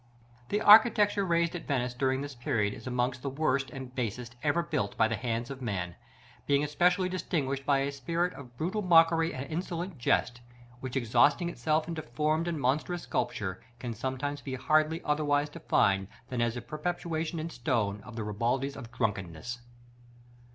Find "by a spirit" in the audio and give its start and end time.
7.67-8.33